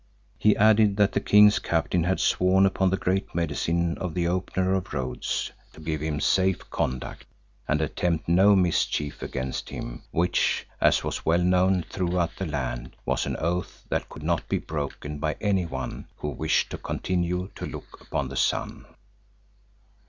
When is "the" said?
1.11-1.19, 2.89-2.97, 4.15-4.27, 12.39-12.47, 18.29-18.35